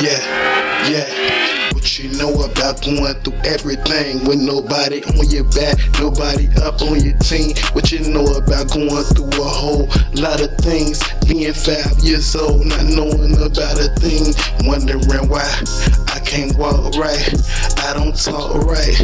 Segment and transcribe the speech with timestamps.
[0.00, 0.88] Yeah.
[0.88, 1.70] Yeah.
[1.74, 7.00] What you know about going through everything with nobody on your back, nobody up on
[7.04, 7.52] your team?
[7.72, 11.04] What you know about going through a whole lot of things?
[11.28, 14.32] Being five years old, not knowing about a thing,
[14.64, 15.44] wondering why
[16.14, 17.28] I can't walk right,
[17.90, 18.94] I don't talk right.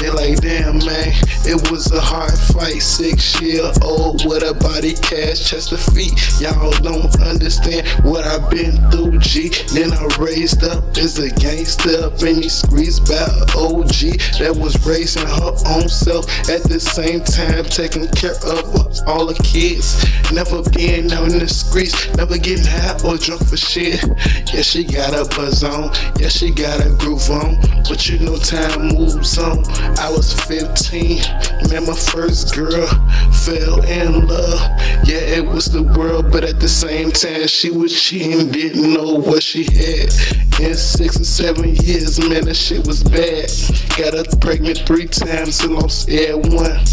[0.00, 1.12] They like, damn man,
[1.44, 2.80] it was a hard fight.
[2.80, 6.16] Six year old with a body cast, chest to feet.
[6.40, 9.50] Y'all don't understand what I've been through, G.
[9.74, 14.74] Then I raised up as a gangster up in these streets by OG that was
[14.86, 20.00] raising her own self at the same time taking care of all the kids.
[20.32, 24.00] Never being out in the streets, never getting high or drunk for shit.
[24.48, 27.60] Yeah, she got a buzz on, yeah, she got a groove on,
[28.10, 29.64] you know time moves on.
[29.98, 31.18] I was 15,
[31.70, 32.86] met my first girl,
[33.44, 34.60] fell in love.
[35.04, 39.14] Yeah, it was the world, but at the same time, she was cheating, didn't know
[39.14, 40.49] what she had.
[40.60, 43.48] In six or seven years, man, that shit was bad.
[43.96, 46.84] Got her pregnant three times and lost air one.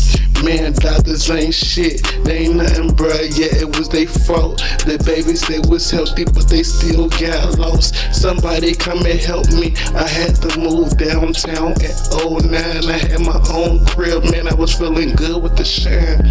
[0.44, 2.02] Man, doctors ain't shit.
[2.24, 3.28] They ain't nothing, bruh.
[3.36, 4.60] Yeah, it was their fault.
[4.86, 7.96] The babies, they was healthy, but they still got lost.
[8.14, 9.74] Somebody come and help me.
[9.96, 12.54] I had to move downtown at 09.
[12.54, 14.48] I had my own crib, man.
[14.48, 16.22] I was feeling good with the shine.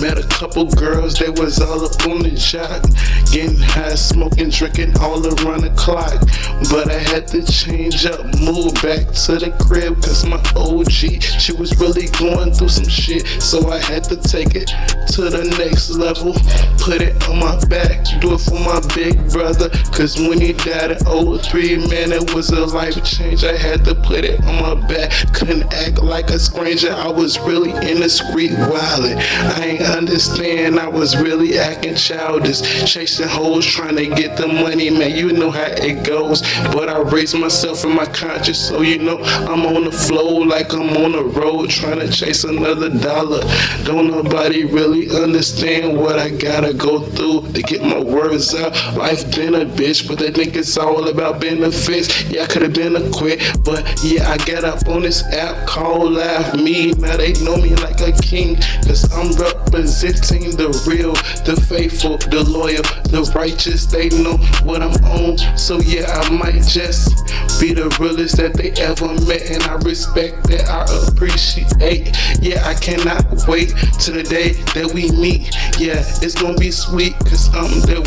[0.00, 2.86] Met a couple girls, they was all up on the job.
[3.32, 6.22] Getting high, smoking, drinking all around the clock.
[6.70, 11.52] But I had to change up, move back to the crib, cause my OG, she
[11.52, 13.26] was really going through some shit.
[13.42, 14.68] So I had to take it
[15.12, 16.32] to the next level.
[16.78, 17.91] Put it on my back,
[18.38, 19.68] for my big brother.
[19.92, 23.44] Cause when he died in 03, man, it was a life change.
[23.44, 25.10] I had to put it on my back.
[25.32, 26.92] Couldn't act like a stranger.
[26.92, 29.16] I was really in the street wildin'.
[29.58, 32.60] I ain't understand, I was really acting childish.
[32.90, 35.16] Chasing hoes, trying to get the money, man.
[35.16, 36.42] You know how it goes.
[36.72, 40.72] But I raised myself in my conscience, so you know I'm on the flow like
[40.72, 43.42] I'm on the road, trying to chase another dollar.
[43.84, 48.72] Don't nobody really understand what I gotta go through to get my words out.
[48.96, 52.24] Life been a bitch, but they think it's all about benefits.
[52.24, 55.66] Yeah, I could have been a quit, but yeah, I got up on this app
[55.66, 56.92] called Laugh Me.
[56.92, 58.56] Now they know me like a king,
[58.86, 61.12] cause I'm representing the real,
[61.44, 63.86] the faithful, the loyal, the righteous.
[63.86, 67.26] They know what I'm on, so yeah, I might just
[67.60, 70.68] be the realest that they ever met, and I respect that.
[70.68, 72.16] I appreciate.
[72.40, 73.68] Yeah, I cannot wait
[74.00, 75.54] to the day that we meet.
[75.78, 78.02] Yeah, it's gonna be sweet, cause I'm the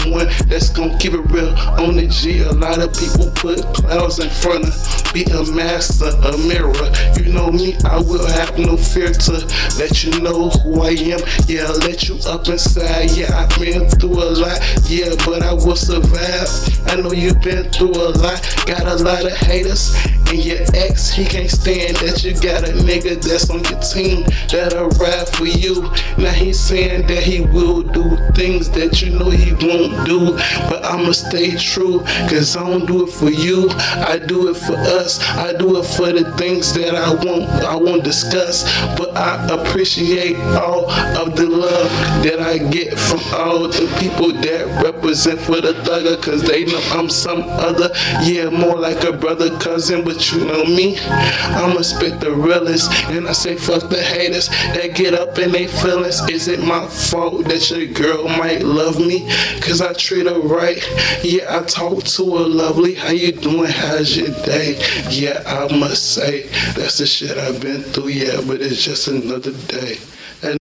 [0.48, 1.50] that's gonna keep it real
[1.80, 2.42] on the G.
[2.42, 6.74] A lot of people put clouds in front of be a master, a mirror.
[7.18, 9.32] You know me, I will have no fear to
[9.80, 11.22] let you know who I am.
[11.48, 13.12] Yeah, I let you up inside.
[13.12, 14.60] Yeah, I've been through a lot.
[14.90, 16.50] Yeah, but I will survive.
[16.88, 18.42] I know you've been through a lot.
[18.66, 19.96] Got a lot of haters.
[20.28, 24.26] And your ex, he can't stand that you got a nigga that's on your team
[24.50, 25.84] that'll ride for you.
[26.18, 30.34] Now he's saying that he will do things that you know he won't do.
[30.70, 32.00] But I'ma stay true,
[32.30, 33.70] cause I don't do it for you.
[33.70, 35.22] I do it for us.
[35.22, 38.64] I do it for the things that I won't I won't discuss.
[38.98, 41.90] But I appreciate all of the love
[42.24, 46.80] that I get from all the people that represent for the Thugga, cause they know
[46.92, 47.90] I'm some other,
[48.22, 51.00] yeah, more like a brother, cousin, but you know me.
[51.00, 55.68] I'ma spit the realest, and I say fuck the haters that get up in their
[55.68, 56.22] feelings.
[56.30, 59.28] Is it my fault that your girl might love me?
[59.62, 60.78] Cause I treat her right.
[61.24, 62.94] Yeah, I talk to her lovely.
[62.94, 63.72] How you doing?
[63.72, 64.80] How's your day?
[65.10, 66.44] Yeah, I must say
[66.76, 68.10] that's the shit I've been through.
[68.10, 69.98] Yeah, but it's just another day.